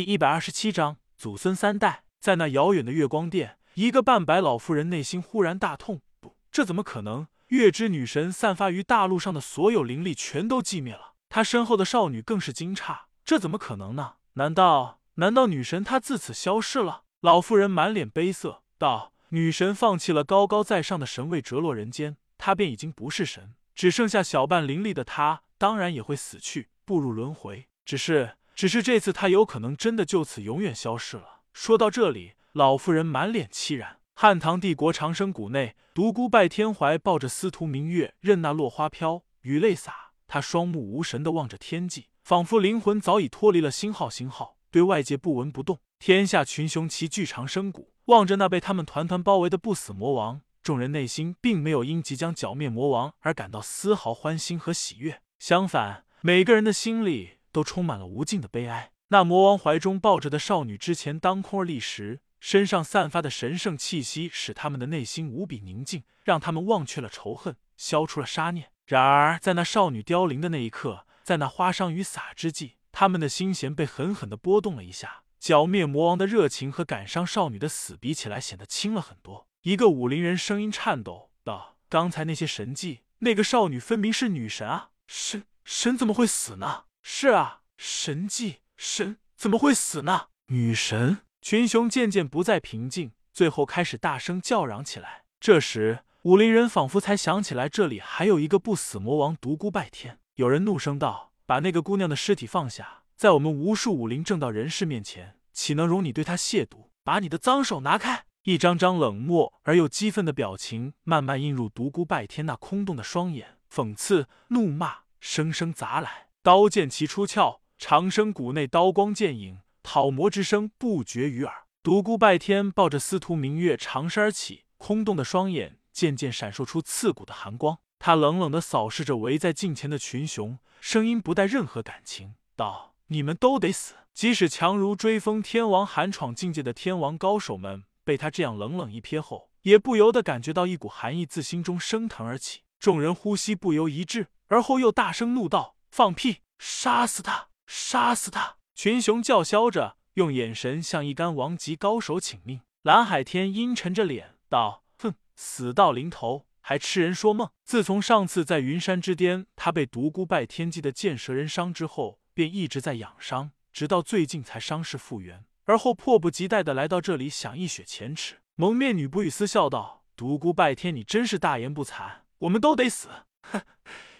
[0.00, 2.04] 第一百二十七章祖孙三代。
[2.18, 6.00] 在那遥远的月光殿，一个半白老妇人内心忽然大痛。
[6.20, 7.26] 不，这怎么可能？
[7.48, 11.12] 月之女神散发于大陆上的所有灵力全都寂灭了。
[11.28, 14.14] 她身后的少女更是惊诧，这怎么可能呢？
[14.32, 17.02] 难道，难道女神她自此消失了？
[17.20, 27.68] 老妇人满脸悲色道：“女神放弃了高高在上的神位，折落人间，她便已经不是神，只剩下小半灵力的她，当然也会死去，步入轮回。
[27.84, 31.40] 只是……”只是这次，他有可能真的就此永远消失了。
[31.52, 33.98] 说到这里，老妇人满脸凄然。
[34.14, 40.10] 汉唐帝国长生谷内，独孤拜天怀抱着司徒明月，任那落花飘，雨泪洒。
[40.26, 45.80] 他双目无神的望着天际，仿佛灵魂早已脱离了星号星号，对外界不闻不动。
[45.98, 57.38] 天下群雄齐聚长生谷，望着那被他们团团包围的不死魔王，众人内心并没有因即将剿灭魔王而感到丝毫欢欣和喜悦，相反，每个人的心里。
[57.52, 58.92] 都充满了无尽的悲哀。
[59.08, 68.70] 那魔王怀中抱着的少女之前当空而立时，身上散发的神圣气息使他们的内心无比宁静，让他们忘却了仇恨，消除了杀念。
[68.86, 75.24] 然而，在那少女凋零的那一刻，在那花殇雨洒之际，他们的心弦被狠狠的波动了一下。
[75.38, 79.48] 剿灭魔王的热情和感伤少女的死比起来，显得轻了很多。
[79.62, 84.90] 一个武林人声音颤抖道：“刚才那些神迹，那个少女分明是女神啊！
[85.06, 90.28] 神神怎么会死呢？”是啊，神迹神怎么会死呢？
[90.46, 95.24] 女神群雄渐渐不再平静，最后开始大声叫嚷起来。
[95.38, 100.18] 这时，武林人仿佛才想起来，这里还有一个不死魔王独孤拜天。
[100.34, 106.88] 有人怒声道：“把那个姑娘的尸体放下，在我们无数武林正道人士面前，岂能容你对她亵渎？
[107.02, 116.29] 把你的脏手拿开！”一张张冷漠而又激愤的表情慢慢映入独孤拜天那空洞的双眼，讽刺、怒骂声声砸来。
[116.42, 121.66] 刀剑齐出鞘，长生谷内刀光剑影，讨魔之声不绝于耳。
[121.82, 127.76] 独孤拜天抱着司徒明月长身而起，空洞的双眼渐渐闪烁出刺骨的寒光。
[127.98, 142.60] 他冷冷的扫视着围在近前的群雄，声音不带任何感情道：“你们都得死！”即使强如追风天王寒闯境界的天王高手们，被他这样冷冷一瞥后，也不由得感觉到一股寒意自心中升腾而起。
[142.78, 145.76] 众人呼吸不由一滞，而后又大声怒道。
[145.90, 146.38] 放屁！
[146.58, 147.48] 杀死他！
[147.66, 148.56] 杀死他！
[148.74, 152.60] 群雄叫嚣着，用眼神向一干王级高手请命。
[152.82, 157.50] 蓝海天阴沉着脸道：“哼，死到临头还痴人说梦。
[157.64, 173.08] 自从上次在云山之巅，他被独孤拜天际的剑蛇人伤之后，便一直在养伤，直到最近才伤势复原，而后迫不及待的来到这里，想一雪前耻。”蒙面女不语丝笑道：“独孤拜天，你真是大言不惭，我们都得死！
[173.42, 173.62] 哼，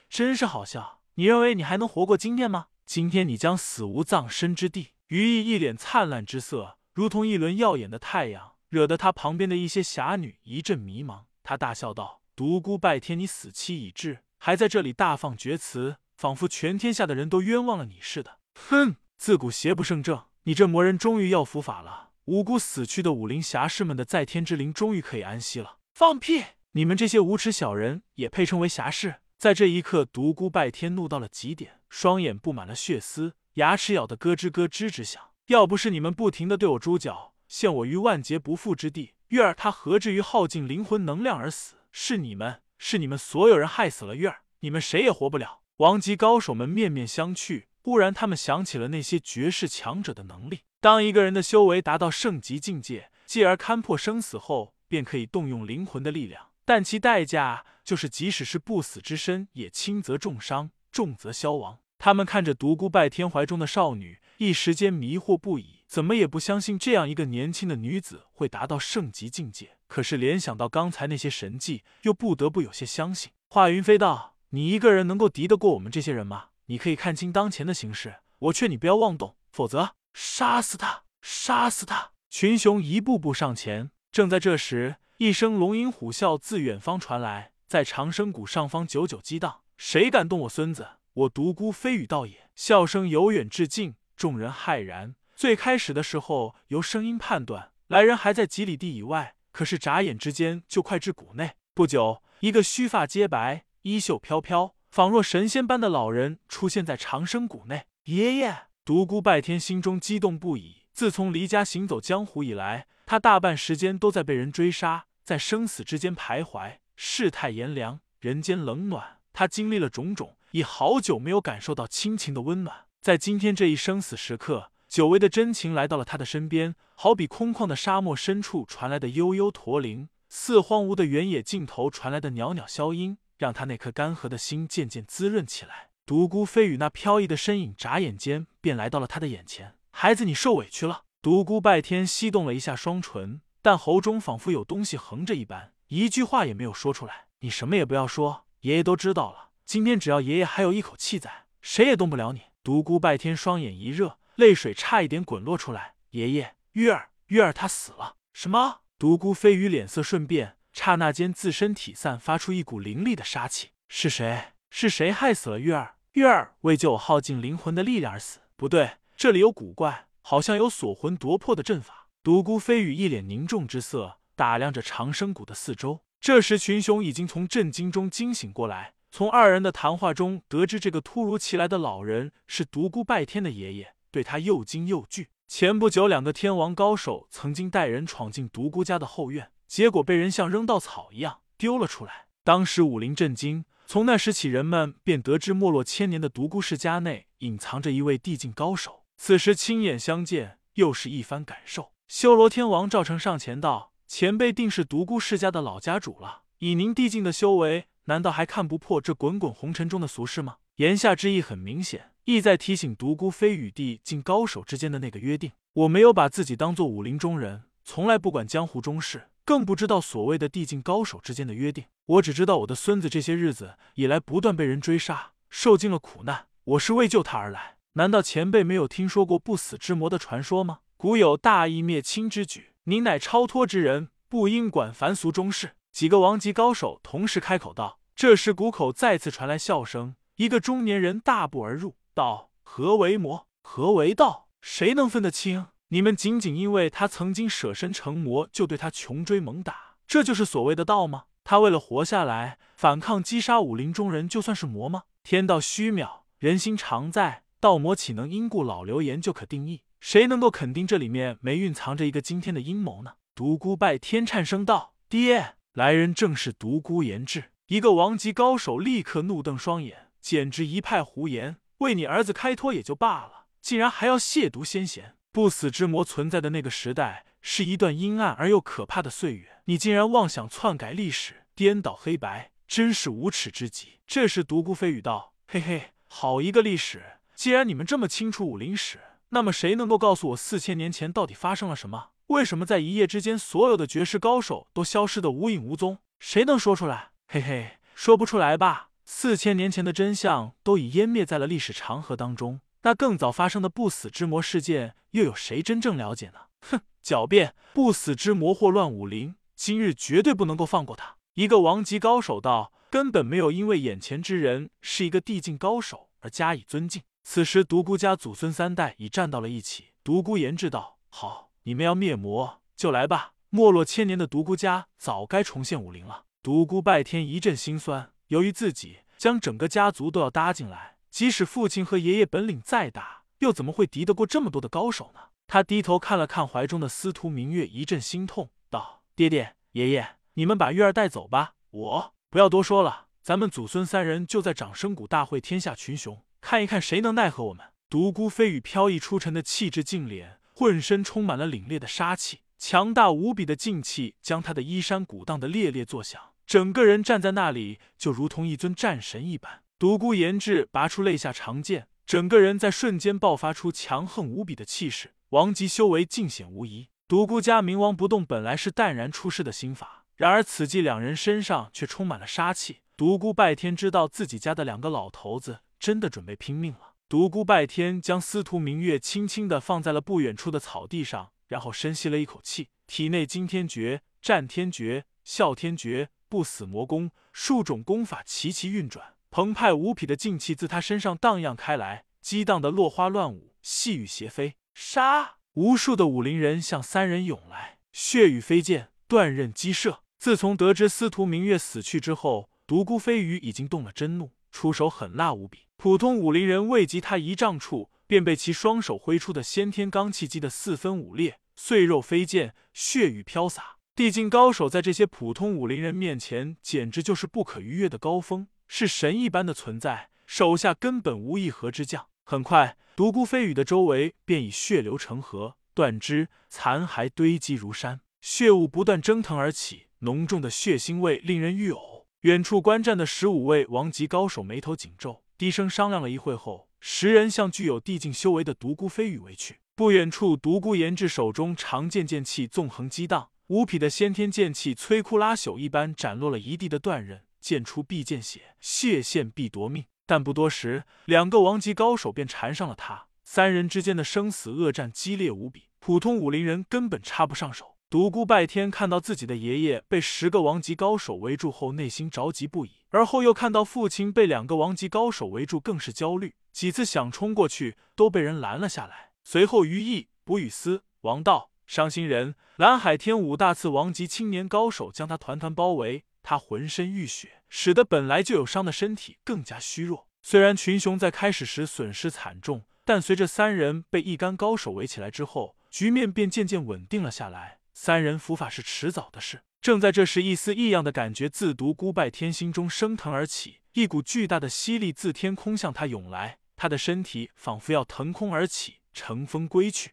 [0.09, 2.69] 真是好笑。”你认为你还能活过今天吗？
[2.86, 4.92] 今天你将死无葬身之地。
[5.08, 11.25] 于毅一脸灿烂之色，如同一轮耀眼的太阳，惹得他旁边的一些侠女一阵迷茫。
[11.42, 18.38] 他大笑道：“独孤拜天，你死期已至，还在这里大放厥词，仿佛全天下的人都冤枉了你似的。
[18.54, 22.12] 哼，自古邪不胜正，你这魔人终于要伏法了。
[22.25, 25.76] 无辜死去的武林侠士们的在天之灵终于可以安息了。
[25.92, 26.44] 放屁！
[26.72, 35.30] 你们这些无耻小人也配称为侠士？”在这一刻，独孤拜天怒到了极点，双眼布满了血丝，牙齿咬得咯吱咯吱直响。
[35.46, 41.76] 要不是你们不停的对我猪脚，陷我于万劫不复之地，月儿他何至于耗尽灵魂能量而死？
[41.90, 45.60] 是你们，是你们所有人害死了月儿，你们谁也活不了。
[45.78, 50.64] 王级高手们面面相觑，忽然他们想起了那些绝世强者的能力。
[50.82, 56.48] 当一个人的修为达到圣级境界，继而勘破生死后，便可以动用灵魂的力量。
[56.66, 61.80] 但其代价就是，即使是不死之身，也轻则重伤，重则消亡。
[61.98, 69.76] 他们看着独孤拜天怀中的少女，一时间迷惑不已，怎么也不相信这样一个年轻的女子会达到圣级境界。
[69.88, 73.32] 可是联想到刚才那些神迹，又不得不有些相信。
[73.48, 76.50] 华云飞道：“你一个人能够敌得过我们这些人吗？
[76.66, 83.91] 你可以看清当前的形势，我劝你不要妄动，否则杀死他，杀死他！”群雄一步步上前。
[84.12, 84.98] 正在这时。
[85.22, 89.60] 一声龙吟虎啸自远方传来，在长生谷上方久久激荡。
[89.76, 90.88] 谁敢动我孙子？
[91.12, 92.50] 我独孤飞羽道也！
[92.56, 95.14] 笑声由远至近，众人骇然。
[95.36, 101.52] 最开始的时候，由声音判断来人还在几里地以外，可是眨眼之间就快至谷内。
[101.72, 107.86] 不久，一个须发皆白、衣袖飘飘、仿若神仙般的老人出现在长生谷内。
[108.06, 108.64] 爷爷！
[108.84, 110.86] 独孤拜天心中激动不已。
[110.92, 115.06] 自从离家行走江湖以来，他大半时间都在被人追杀。
[115.22, 122.84] 在生死之间徘徊，世态炎凉，人间冷暖，他经历了种种，已好久没有感受到亲情的温暖。
[123.00, 135.88] 在今天这一生死时刻，久违的真情来到了他的身边，好比空旷的沙漠深处传来的悠悠驼铃，似荒芜的原野尽头传来的袅袅箫音，让他那颗干涸的心渐渐滋润起来。
[136.04, 139.74] 独孤飞羽那飘逸的身影，眨眼间便来到了他的眼前。
[139.91, 141.04] 孩子，你受委屈了。
[141.22, 147.27] 独孤拜天翕动了一下双唇，但喉中仿佛有东西横着一般，一句话也没有说出来。
[147.41, 149.51] 你什么也不要说，爷爷都知道了。
[149.65, 152.42] 今天只要爷爷还有一口气在，谁也动不了你。
[152.63, 154.19] 独孤拜天双眼一热。
[154.37, 155.97] 泪水差一点滚落出来。
[156.10, 158.15] 爷爷，月儿，月儿，他死了。
[158.33, 158.83] 什么？
[159.01, 163.71] 独孤飞羽脸色瞬变，刹那间自身体散发出一股凌厉的杀气。
[163.89, 164.53] 是谁？
[164.71, 165.97] 是谁害死了月儿？
[166.13, 168.39] 月儿为救我耗尽灵魂的力量而死？
[168.54, 172.07] 不对，这里有古怪，好像有锁魂夺魄的阵法。
[172.22, 176.01] 独孤飞羽一脸凝重之色，打量着长生谷的四周。
[176.19, 183.95] 这时，群雄已经从震惊中惊醒过来，从二人的谈话中得知，这个突如其来的老人是独孤拜天的爷爷。
[184.10, 185.28] 对他又惊又惧。
[185.47, 192.28] 前不久，两个天王高手曾经带人闯进独孤家的后院，结果被人像扔稻草一样丢了出来。
[192.42, 193.66] 当时武林震惊。
[193.84, 199.04] 从那时起，人们便得知没落千年的独孤世家内隐藏着一位地境高手。
[199.19, 201.92] 此时亲眼相见，又是一番感受。
[202.09, 206.42] 修罗天王赵成上前道：“前辈定是独孤世家的老家主了。
[206.59, 212.10] 以您地境的修为，难道还看不破这滚滚红尘中的俗事吗？”言下之意很明显。
[212.24, 215.53] 意在提醒独孤飞与地境高手之间的那个约定。
[215.74, 221.84] 我没有把自己当做武林中人，从来不管江湖中事，更不知道所谓的地境高手之间的约定。
[222.06, 226.48] 我只知道我的孙子这些日子以来不断被人追杀，受尽了苦难。
[226.65, 227.77] 我是为救他而来。
[227.92, 230.80] 难道前辈没有听说过不死之魔的传说吗？
[230.97, 235.77] 古有大义灭亲之举，您乃超脱之人，不应管凡俗中事。
[235.92, 238.00] 几个王级高手同时开口道。
[238.16, 241.97] 这时谷口再次传来笑声，一个中年人大步而入。
[242.15, 243.47] 道何为魔？
[243.62, 244.48] 何为道？
[244.60, 245.66] 谁能分得清？
[245.88, 251.24] 你们仅仅因为他曾经舍身成魔，就对他穷追猛打，这就是所谓的道吗？
[251.44, 255.03] 他为了活下来，反抗击杀武林中人，就算是魔吗？
[255.22, 259.82] 天道虚渺，人心常在，道魔岂能因故老流言就可定义？
[260.00, 263.12] 谁能够肯定这里面没蕴藏着一个惊天的阴谋呢？
[263.35, 271.58] 独孤拜天颤声道：“爹，来人正是独孤延志。”一个王级高手立刻怒瞪双眼，简直一派胡言。
[271.78, 275.14] 为你儿子开脱也就罢了，竟然还要亵渎先贤！
[275.30, 279.62] 不死之魔存在的那个时代，是一段阴暗而又可怕的岁月。
[279.66, 284.00] 你竟然妄想篡改历史，颠倒黑白，真是无耻之极！
[284.06, 287.18] 这时独孤飞羽道：“嘿嘿，好一个历史！
[287.37, 288.99] 既然你们这么清楚武林史，
[289.30, 292.11] 那么谁能够告诉我四千年前到底发生了什么？
[292.26, 295.99] 为什么在一夜之间，所有的绝世高手都消失的无影无踪？
[296.18, 297.11] 谁能说出来？
[297.26, 306.38] 嘿嘿，说不出来吧？”四千年前的真相都已湮灭在了历史长河当中，那更早发生的不死之魔事件，又有谁真正了解呢？
[306.61, 307.54] 哼，狡辩！
[307.73, 311.16] 不死之魔祸乱武林，今日绝对不能够放过他。
[311.35, 319.90] 一个王级高手道：“根本没有因为眼前之人是一个地境高手而加以尊敬。”此时独孤家祖孙三代已站到了一起。
[320.02, 323.35] 独孤延志道：“好，你们要灭魔就来吧。
[323.50, 328.11] 没落千年的独孤家早该重现武林了。”独孤拜天一阵心酸。
[328.26, 335.21] 由于自己将整个家族都要搭进来，即使父亲和爷爷本领再大，又怎么会敌得过这么多的高手呢？
[335.47, 341.54] 他低头看了看怀中的司徒明月，一阵心痛，道：“爹爹，爷爷，你们把月儿带走吧。
[341.70, 356.20] 我不要多说了，咱们祖孙三人就在掌声谷大会天下群雄，看一看谁能奈何我们。”独孤飞羽飘逸出尘的气质净脸，浑身充满了凛冽的杀气，强大无比的劲气将他的衣衫鼓荡的猎猎作响。
[356.47, 359.62] 整个人站在那里，就如同一尊战神一般。
[359.78, 366.90] 独孤延志拔出肋下长剑，整个人在瞬间爆发出强横无比的气势，王级修为尽显无疑。
[367.09, 372.82] 独孤家冥王不动本来是淡然出世的心法，然而此际两人身上却充满了杀气。
[372.97, 376.94] 独孤拜天知道自己家的两个老头子真的准备拼命了。
[377.08, 386.10] 独孤拜天将司徒明月轻轻的放在了不远处的草地上，然后深吸了一口气，体内惊天诀、战天诀、啸天诀。
[386.28, 394.54] 不死魔功，数种功法齐齐运转，澎湃无匹的劲气自他身上荡漾开来，激荡的落花乱舞，细雨斜飞。
[394.72, 395.38] 杀！
[395.54, 400.04] 无数的武林人向三人涌来，血雨飞溅，断刃击射。
[400.16, 405.61] 自从得知司徒明月死去之后，独孤飞羽已经动了真怒，出手狠辣无比。
[405.76, 413.76] 普通武林人未及他一丈处，便被其双手挥出的先天罡气击得四分五裂，碎肉飞溅，血雨飘洒。
[413.95, 422.07] 地境高手在这些普通武林人面前，简直就是不可逾越的高峰，是神一般的存在，手下根本无一合之将。
[422.25, 431.89] 很快，独孤飞羽的周围便以血流成河，断肢残骸堆积如山，血雾不断蒸腾而起，浓重的血腥味令人欲呕。
[432.22, 439.60] 远处观战的十五位王级高手眉头紧皱，低声商量了一会后，十人向具有地境修为的独孤飞羽围去。
[439.74, 449.86] 不远处，独孤延志手中长剑剑气纵横激荡，无匹的先天剑气摧枯拉朽一般斩落了一地的断刃，剑出必见血，血现必夺命。
[450.04, 457.69] 但不多时，两个王级高手便缠上了他，三人之间的生死恶战激烈无比，普通武林人根本插不上手。
[457.90, 466.37] 独孤拜天看到自己的爷爷被十个王级高手围住后，内心着急不已；而后又看到父亲被两个王级高手围住，更是焦虑。
[466.52, 469.11] 几次想冲过去，都被人拦了下来。
[469.25, 480.06] 随后，于毅、卜雨思、王道、伤心人、蓝海天五大次王级青年高手将他团团包围，他浑身浴血，使得本来就有伤的身体更加虚弱。
[480.23, 487.59] 虽然群雄在开始时损失惨重，但随着三人被一干高手围起来之后，局面便渐渐稳定了下来。
[487.82, 489.40] 三人伏法是迟早的事。
[489.62, 499.92] 正在这时，一丝异样的感觉自独孤拜天心中升腾而起，一股巨大的吸力自天空向他涌来，他的身体仿佛要腾空而起，乘风归去。